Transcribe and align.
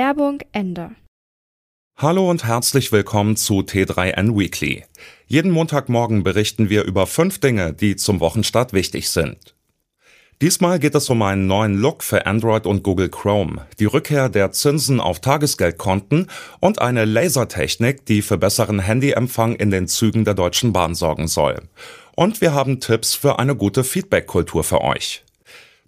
Werbung 0.00 0.40
Ende. 0.52 0.92
Hallo 1.98 2.30
und 2.30 2.46
herzlich 2.46 2.90
willkommen 2.90 3.36
zu 3.36 3.58
T3N 3.58 4.34
Weekly. 4.34 4.86
Jeden 5.26 5.50
Montagmorgen 5.50 6.22
berichten 6.22 6.70
wir 6.70 6.84
über 6.84 7.06
fünf 7.06 7.38
Dinge, 7.38 7.74
die 7.74 7.96
zum 7.96 8.18
Wochenstart 8.18 8.72
wichtig 8.72 9.10
sind. 9.10 9.54
Diesmal 10.40 10.78
geht 10.78 10.94
es 10.94 11.10
um 11.10 11.20
einen 11.20 11.46
neuen 11.46 11.76
Look 11.76 12.02
für 12.02 12.24
Android 12.24 12.64
und 12.64 12.82
Google 12.82 13.10
Chrome, 13.10 13.66
die 13.78 13.84
Rückkehr 13.84 14.30
der 14.30 14.52
Zinsen 14.52 15.00
auf 15.00 15.20
Tagesgeldkonten 15.20 16.28
und 16.60 16.80
eine 16.80 17.04
Lasertechnik, 17.04 18.06
die 18.06 18.22
für 18.22 18.38
besseren 18.38 18.78
Handyempfang 18.78 19.54
in 19.56 19.70
den 19.70 19.86
Zügen 19.86 20.24
der 20.24 20.32
Deutschen 20.32 20.72
Bahn 20.72 20.94
sorgen 20.94 21.28
soll. 21.28 21.60
Und 22.16 22.40
wir 22.40 22.54
haben 22.54 22.80
Tipps 22.80 23.14
für 23.14 23.38
eine 23.38 23.54
gute 23.54 23.84
Feedback-Kultur 23.84 24.64
für 24.64 24.80
euch. 24.80 25.24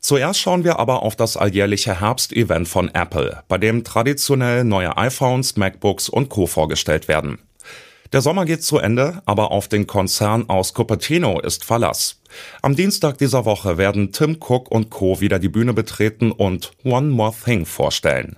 Zuerst 0.05 0.41
schauen 0.41 0.65
wir 0.65 0.81
aber 0.81 1.05
auf 1.05 1.15
das 1.15 1.37
alljährliche 1.37 2.01
Herbst-Event 2.01 2.67
von 2.67 2.89
Apple, 2.93 3.45
bei 3.47 3.57
dem 3.57 3.85
traditionell 3.85 4.65
neue 4.65 4.97
iPhones, 4.97 5.57
MacBooks 5.57 6.09
und 6.09 6.29
Co. 6.29 6.49
vorgestellt 6.49 7.07
werden. 7.07 7.39
Der 8.13 8.21
Sommer 8.21 8.45
geht 8.45 8.65
zu 8.65 8.79
Ende, 8.79 9.23
aber 9.27 9.53
auf 9.53 9.69
den 9.69 9.87
Konzern 9.87 10.51
aus 10.51 10.75
Cupertino 10.75 11.39
ist 11.39 11.65
Verlass. 11.65 12.21
Am 12.63 12.75
Dienstag 12.75 13.19
dieser 13.19 13.45
Woche 13.45 13.79
werden 13.79 14.11
Tim 14.11 14.39
Cook 14.41 14.73
und 14.73 14.91
Co. 14.91 15.21
wieder 15.21 15.39
die 15.39 15.49
Bühne 15.49 15.73
betreten 15.73 16.33
und 16.33 16.73
One 16.83 17.11
More 17.11 17.33
Thing 17.45 17.65
vorstellen. 17.65 18.37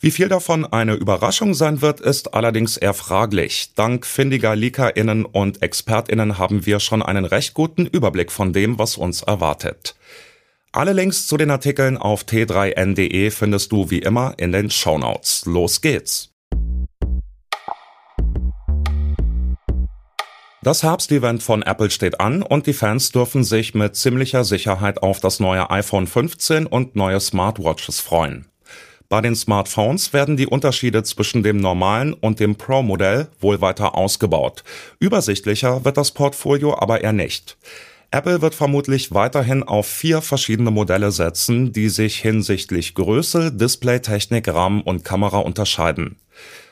Wie 0.00 0.10
viel 0.10 0.28
davon 0.30 0.64
eine 0.64 0.94
Überraschung 0.94 1.52
sein 1.52 1.82
wird, 1.82 2.00
ist 2.00 2.32
allerdings 2.32 2.78
eher 2.78 2.94
fraglich. 2.94 3.74
Dank 3.74 4.06
findiger 4.06 4.56
LeakerInnen 4.56 5.26
und 5.26 5.62
ExpertInnen 5.62 6.38
haben 6.38 6.64
wir 6.64 6.80
schon 6.80 7.02
einen 7.02 7.26
recht 7.26 7.52
guten 7.52 7.84
Überblick 7.84 8.32
von 8.32 8.54
dem, 8.54 8.78
was 8.78 8.96
uns 8.96 9.20
erwartet. 9.20 9.94
Alle 10.72 10.92
Links 10.92 11.26
zu 11.26 11.36
den 11.36 11.50
Artikeln 11.50 11.96
auf 11.96 12.22
t3n.de 12.22 13.32
findest 13.32 13.72
du 13.72 13.90
wie 13.90 13.98
immer 13.98 14.34
in 14.36 14.52
den 14.52 14.70
Shownotes. 14.70 15.44
Los 15.46 15.80
geht's! 15.80 16.30
Das 20.62 20.84
Herbstevent 20.84 21.42
von 21.42 21.62
Apple 21.62 21.90
steht 21.90 22.20
an 22.20 22.42
und 22.42 22.68
die 22.68 22.72
Fans 22.72 23.10
dürfen 23.10 23.42
sich 23.42 23.74
mit 23.74 23.96
ziemlicher 23.96 24.44
Sicherheit 24.44 25.02
auf 25.02 25.18
das 25.18 25.40
neue 25.40 25.70
iPhone 25.70 26.06
15 26.06 26.66
und 26.66 26.94
neue 26.94 27.18
Smartwatches 27.18 27.98
freuen. 27.98 28.46
Bei 29.08 29.20
den 29.20 29.34
Smartphones 29.34 30.12
werden 30.12 30.36
die 30.36 30.46
Unterschiede 30.46 31.02
zwischen 31.02 31.42
dem 31.42 31.56
normalen 31.56 32.12
und 32.12 32.38
dem 32.38 32.54
Pro-Modell 32.54 33.26
wohl 33.40 33.60
weiter 33.60 33.96
ausgebaut. 33.96 34.62
Übersichtlicher 35.00 35.84
wird 35.84 35.96
das 35.96 36.12
Portfolio 36.12 36.78
aber 36.78 37.00
eher 37.00 37.12
nicht. 37.12 37.56
Apple 38.12 38.42
wird 38.42 38.56
vermutlich 38.56 39.14
weiterhin 39.14 39.62
auf 39.62 39.86
vier 39.86 40.20
verschiedene 40.20 40.72
Modelle 40.72 41.12
setzen, 41.12 41.72
die 41.72 41.88
sich 41.88 42.18
hinsichtlich 42.18 42.94
Größe, 42.94 43.52
Displaytechnik, 43.52 44.48
RAM 44.48 44.80
und 44.80 45.04
Kamera 45.04 45.38
unterscheiden. 45.38 46.16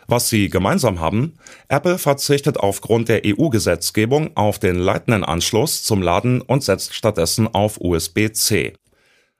Was 0.08 0.28
sie 0.30 0.48
gemeinsam 0.48 1.00
haben, 1.00 1.38
Apple 1.68 1.98
verzichtet 1.98 2.56
aufgrund 2.56 3.08
der 3.08 3.22
EU-Gesetzgebung 3.24 4.36
auf 4.36 4.58
den 4.58 4.76
Lightning-Anschluss 4.76 5.84
zum 5.84 6.02
Laden 6.02 6.40
und 6.40 6.64
setzt 6.64 6.94
stattdessen 6.94 7.46
auf 7.46 7.78
USB-C. 7.80 8.72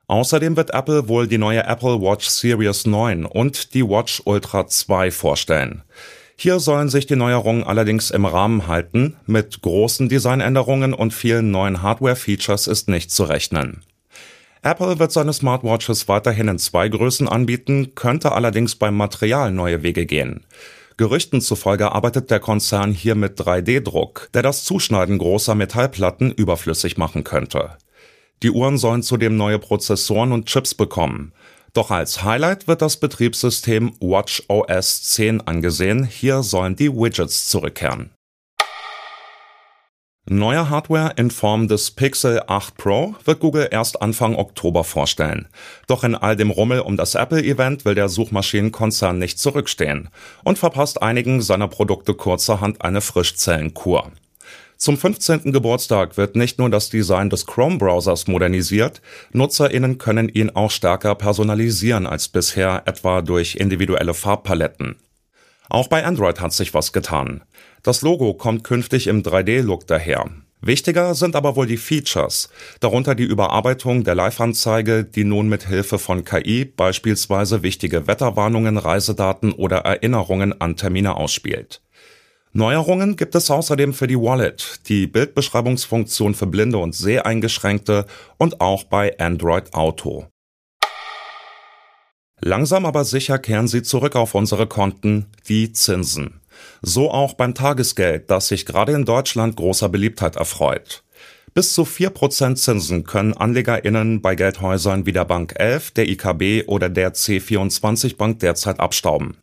Außerdem 0.07 0.57
wird 0.57 0.75
Apple 0.75 1.09
wohl 1.09 1.27
die 1.27 1.39
neue 1.39 1.65
Apple 1.65 2.01
Watch 2.01 2.29
Series 2.29 2.87
9 2.87 3.25
und 3.25 3.75
die 3.75 3.83
Watch 3.83 4.23
Ultra 4.25 4.67
2 4.67 5.11
vorstellen. 5.11 5.83
Hier 6.41 6.61
sollen 6.61 6.89
sich 6.89 7.05
die 7.07 7.17
Neuerungen 7.17 7.65
allerdings 7.65 8.13
im 8.13 8.25
Rahmen 8.25 8.69
halten, 8.69 9.17
mit 9.27 9.61
großen 9.61 10.09
Designänderungen 10.09 10.95
und 10.95 11.13
vielen 11.13 11.51
neuen 11.51 11.83
Hardware-Features 11.83 12.69
ist 12.69 12.89
nicht 12.89 13.11
zu 13.11 13.25
rechnen. 13.25 13.83
Apple 14.63 15.01
wird 15.01 15.11
seine 15.11 15.33
Smartwatches 15.33 16.07
weiterhin 16.07 16.47
in 16.47 16.61
zwei 16.61 16.89
Größen 16.89 17.27
anbieten, 17.27 17.97
könnte 17.97 18.31
allerdings 18.31 18.77
beim 18.77 18.97
Material 18.97 19.51
neue 19.51 19.83
Wege 19.83 20.07
gehen. 20.07 20.47
Gerüchten 20.97 21.41
zufolge 21.41 21.91
arbeitet 21.91 22.31
der 22.31 22.39
Konzern 22.39 22.93
hier 22.93 23.17
mit 23.17 23.41
3D-Druck, 23.41 24.29
der 24.33 24.43
das 24.43 24.63
Zuschneiden 24.63 25.19
großer 25.19 25.57
Metallplatten 25.57 26.31
überflüssig 26.31 26.97
machen 26.97 27.25
könnte. 27.25 27.79
Die 28.45 28.53
Uhren 28.53 28.79
sollen 28.79 29.03
zudem 29.03 29.37
neue 29.37 29.59
Prozessoren 29.59 30.31
und 30.31 30.47
Chips 30.47 30.75
bekommen. 30.75 31.33
Doch 31.73 31.91
als 31.91 32.23
Highlight 32.25 32.67
wird 32.69 32.83
das 32.83 32.97
Betriebssystem 32.97 33.93
WatchOS 34.01 35.03
10 35.03 35.43
angesehen. 35.43 36.05
Hier 36.05 36.43
sollen 36.43 36.77
die 36.77 36.93
Widgets 36.93 37.49
zurückkehren. 37.49 38.11
Neue 40.31 40.69
Hardware 40.69 41.15
in 41.17 41.31
Form 41.31 41.69
des 41.69 41.93
Pixel 41.93 42.43
8 42.47 42.77
Pro 42.77 43.15
wird 43.25 43.41
Google 43.41 43.69
erst 43.71 44.03
Anfang 44.03 44.37
Oktober 44.37 44.85
vorstellen. 44.85 45.49
Doch 45.87 46.05
in 46.05 46.15
all 46.15 46.37
dem 46.37 46.51
Rummel 46.51 46.81
um 46.81 46.99
das 46.99 47.15
Apple-Event 47.15 47.87
will 47.87 47.95
der 47.95 48.11
Suchmaschinenkonzern 48.11 49.19
nicht 49.19 49.39
zurückstehen 49.39 50.11
und 50.45 50.59
verpasst 50.59 51.01
einigen 51.01 51.41
seiner 51.41 51.69
Produkte 51.69 52.13
kurzerhand 52.13 52.83
eine 52.83 53.01
Frischzellenkur. 53.01 54.13
Zum 54.79 54.97
15. 54.97 55.51
Geburtstag 55.53 56.17
wird 56.17 56.37
nicht 56.37 56.61
nur 56.61 56.71
das 56.71 56.89
Design 56.89 57.31
des 57.31 57.47
Chrome-Browsers 57.47 58.29
modernisiert, 58.29 59.03
NutzerInnen 59.33 59.99
können 59.99 60.29
ihn 60.29 60.51
auch 60.51 60.71
stärker 60.71 61.17
personalisieren 61.17 62.07
als 62.07 62.29
bisher, 62.29 62.85
etwa 62.87 63.21
durch 63.21 63.57
individuelle 63.57 64.15
Farbpaletten. 64.15 64.95
Auch 65.69 65.89
bei 65.89 66.05
Android 66.05 66.41
hat 66.41 66.53
sich 66.53 66.75
was 66.75 66.93
getan. 66.93 67.43
Das 67.83 68.03
Logo 68.03 68.35
kommt 68.35 68.63
künftig 68.63 69.09
im 69.09 69.25
3D-Look 69.25 69.89
daher. 69.89 70.31
Wichtiger 70.61 71.17
sind 71.17 71.35
aber 71.35 71.57
wohl 71.57 71.67
die 71.67 71.77
Features, 71.77 72.49
darunter 72.79 73.17
die 73.17 73.25
Überarbeitung 73.25 74.05
der 74.05 74.15
Live-Anzeige, 74.15 75.03
die 75.03 75.25
nun 75.25 75.49
mit 75.49 75.67
Hilfe 75.67 75.99
von 75.99 76.25
KI 76.25 76.65
beispielsweise 76.65 77.65
wichtige 77.65 78.07
Wetterwarnungen, 78.07 78.77
Reisedaten 78.77 79.51
oder 79.53 79.79
Erinnerungen 79.79 80.61
an 80.61 80.77
Termine 80.77 81.17
ausspielt. 81.17 81.81
Neuerungen 82.59 83.15
gibt 83.15 83.37
es 83.37 83.53
außerdem 83.53 83.95
für 83.95 84.09
die 84.09 84.19
Wallet, 84.19 84.81
die 84.89 85.07
Bildbeschreibungsfunktion 85.07 86.35
für 86.35 86.49
Blinde 86.49 86.79
und 86.79 86.93
Seheingeschränkte 86.93 88.05
und 88.37 88.61
auch 88.61 88.83
bei 88.83 89.17
Android 89.21 89.75
Auto. 89.75 90.27
Langsam 92.41 92.85
aber 92.85 93.05
sicher 93.05 93.39
kehren 93.39 93.69
sie 93.69 93.85
zurück 93.85 94.17
auf 94.17 94.35
unsere 94.35 94.67
Konten, 94.67 95.27
die 95.49 95.73
Zinsen. 95.73 96.41
So 96.83 97.13
auch 97.13 97.35
beim 97.35 97.55
Tagesgeld, 97.55 98.29
das 98.29 98.49
sich 98.49 98.67
gerade 98.67 98.91
in 98.91 99.05
Deutschland 99.05 99.55
großer 99.55 99.89
Beliebtheit 99.89 100.35
erfreut. 100.35 101.05
Bis 101.55 101.75
zu 101.75 101.83
4% 101.83 102.57
Zinsen 102.57 103.05
können 103.05 103.35
AnlegerInnen 103.35 104.21
bei 104.21 104.35
Geldhäusern 104.35 105.07
wie 105.07 105.13
der 105.13 105.27
Bank 105.27 105.55
11, 105.57 105.93
der 105.93 106.09
IKB 106.09 106.67
oder 106.67 106.89
der 106.89 107.15
C24 107.15 108.17
Bank 108.17 108.41
derzeit 108.41 108.81
abstauben. 108.81 109.37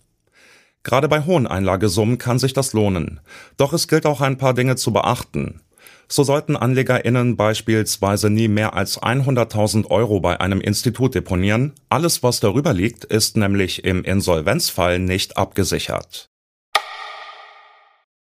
Gerade 0.86 1.10
bei 1.10 1.26
hohen 1.26 1.48
Einlagesummen 1.48 2.20
kann 2.20 2.38
sich 2.38 2.54
das 2.54 2.74
lohnen. 2.74 3.20
Doch 3.58 3.74
es 3.74 3.88
gilt 3.88 4.06
auch 4.06 4.22
ein 4.22 4.38
paar 4.38 4.54
Dinge 4.54 4.76
zu 4.76 4.94
beachten. 4.94 5.62
So 6.08 6.24
sollten 6.24 6.56
AnlegerInnen 6.56 7.36
beispielsweise 7.36 8.30
nie 8.30 8.48
mehr 8.48 8.76
als 8.76 9.02
100.000 9.02 9.88
Euro 9.90 10.20
bei 10.20 10.40
einem 10.40 10.62
Institut 10.62 11.16
deponieren. 11.16 11.74
Alles, 11.90 12.22
was 12.22 12.40
darüber 12.40 12.72
liegt, 12.72 13.04
ist 13.04 13.36
nämlich 13.36 13.84
im 13.84 14.04
Insolvenzfall 14.04 15.00
nicht 15.00 15.38
abgesichert. 15.38 16.30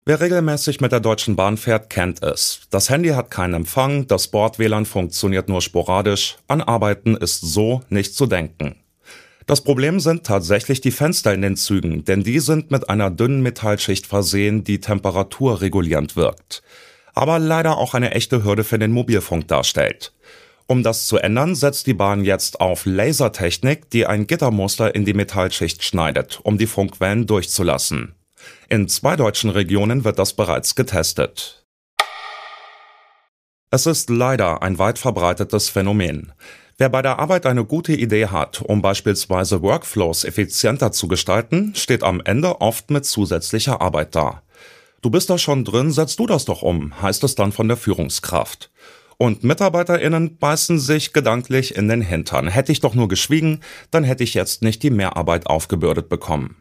Wer 0.05 0.19
regelmäßig 0.19 0.81
mit 0.81 0.91
der 0.91 0.99
Deutschen 0.99 1.35
Bahn 1.35 1.57
fährt, 1.57 1.91
kennt 1.91 2.23
es. 2.23 2.61
Das 2.71 2.89
Handy 2.89 3.09
hat 3.09 3.29
keinen 3.29 3.53
Empfang, 3.53 4.07
das 4.07 4.29
Bord-WLAN 4.29 4.85
funktioniert 4.85 5.47
nur 5.47 5.61
sporadisch, 5.61 6.37
an 6.47 6.61
Arbeiten 6.61 7.15
ist 7.15 7.41
so 7.41 7.81
nicht 7.89 8.15
zu 8.15 8.25
denken. 8.25 8.77
Das 9.47 9.61
Problem 9.61 10.01
sind 10.01 10.25
tatsächlich 10.25 10.81
die 10.81 10.91
Fenster 10.91 11.33
in 11.33 11.41
den 11.41 11.55
Zügen, 11.55 12.03
denn 12.03 12.21
die 12.21 12.39
sind 12.39 12.69
mit 12.69 12.89
einer 12.89 13.09
dünnen 13.09 13.41
Metallschicht 13.41 14.05
versehen, 14.05 14.65
die 14.65 14.81
temperaturregulierend 14.81 16.17
wirkt. 16.17 16.61
Aber 17.13 17.39
leider 17.39 17.77
auch 17.77 17.93
eine 17.93 18.11
echte 18.11 18.43
Hürde 18.43 18.65
für 18.65 18.77
den 18.77 18.91
Mobilfunk 18.91 19.47
darstellt. 19.47 20.13
Um 20.67 20.83
das 20.83 21.07
zu 21.07 21.17
ändern, 21.17 21.55
setzt 21.55 21.87
die 21.87 21.93
Bahn 21.93 22.25
jetzt 22.25 22.59
auf 22.59 22.85
Lasertechnik, 22.85 23.89
die 23.89 24.05
ein 24.05 24.27
Gittermuster 24.27 24.93
in 24.93 25.05
die 25.05 25.13
Metallschicht 25.13 25.81
schneidet, 25.81 26.41
um 26.43 26.57
die 26.57 26.67
Funkwellen 26.67 27.25
durchzulassen. 27.25 28.15
In 28.67 28.89
zwei 28.89 29.15
deutschen 29.15 29.49
Regionen 29.49 30.03
wird 30.03 30.19
das 30.19 30.33
bereits 30.33 30.75
getestet. 30.75 31.66
Es 33.69 33.85
ist 33.85 34.09
leider 34.09 34.63
ein 34.63 34.79
weit 34.79 34.97
verbreitetes 34.97 35.67
Phänomen. 35.67 36.31
Wer 36.77 36.87
bei 36.87 37.01
der 37.01 37.19
Arbeit 37.19 37.45
eine 37.45 37.65
gute 37.65 37.93
Idee 37.93 38.27
hat, 38.27 38.61
um 38.61 38.81
beispielsweise 38.81 39.61
Workflows 39.61 40.23
effizienter 40.23 40.93
zu 40.93 41.09
gestalten, 41.09 41.73
steht 41.75 42.01
am 42.01 42.21
Ende 42.23 42.61
oft 42.61 42.91
mit 42.91 43.03
zusätzlicher 43.03 43.81
Arbeit 43.81 44.15
da. 44.15 44.41
Du 45.01 45.09
bist 45.09 45.29
da 45.29 45.37
schon 45.37 45.65
drin, 45.65 45.91
setz 45.91 46.15
du 46.15 46.27
das 46.27 46.45
doch 46.45 46.61
um, 46.61 47.01
heißt 47.01 47.25
es 47.25 47.35
dann 47.35 47.51
von 47.51 47.67
der 47.67 47.75
Führungskraft. 47.75 48.71
Und 49.17 49.43
MitarbeiterInnen 49.43 50.37
beißen 50.37 50.79
sich 50.79 51.11
gedanklich 51.11 51.75
in 51.75 51.89
den 51.89 52.01
Hintern. 52.01 52.47
Hätte 52.47 52.71
ich 52.71 52.79
doch 52.79 52.95
nur 52.95 53.09
geschwiegen, 53.09 53.59
dann 53.91 54.05
hätte 54.05 54.23
ich 54.23 54.33
jetzt 54.33 54.61
nicht 54.61 54.81
die 54.81 54.91
Mehrarbeit 54.91 55.45
aufgebürdet 55.47 56.07
bekommen. 56.07 56.55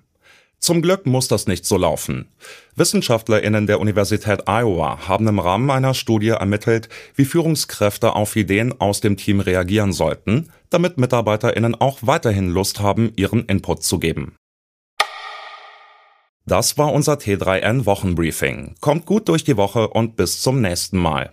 Zum 0.66 0.82
Glück 0.82 1.06
muss 1.06 1.28
das 1.28 1.46
nicht 1.46 1.64
so 1.64 1.76
laufen. 1.76 2.26
WissenschaftlerInnen 2.74 3.68
der 3.68 3.78
Universität 3.78 4.48
Iowa 4.48 5.06
haben 5.06 5.28
im 5.28 5.38
Rahmen 5.38 5.70
einer 5.70 5.94
Studie 5.94 6.30
ermittelt, 6.30 6.88
wie 7.14 7.24
Führungskräfte 7.24 8.16
auf 8.16 8.34
Ideen 8.34 8.74
aus 8.80 9.00
dem 9.00 9.16
Team 9.16 9.38
reagieren 9.38 9.92
sollten, 9.92 10.50
damit 10.68 10.98
MitarbeiterInnen 10.98 11.76
auch 11.76 11.98
weiterhin 12.00 12.48
Lust 12.50 12.80
haben, 12.80 13.12
ihren 13.14 13.44
Input 13.44 13.84
zu 13.84 14.00
geben. 14.00 14.34
Das 16.46 16.76
war 16.76 16.92
unser 16.92 17.14
T3N 17.14 17.86
Wochenbriefing. 17.86 18.74
Kommt 18.80 19.06
gut 19.06 19.28
durch 19.28 19.44
die 19.44 19.56
Woche 19.56 19.86
und 19.86 20.16
bis 20.16 20.42
zum 20.42 20.60
nächsten 20.60 20.98
Mal. 20.98 21.30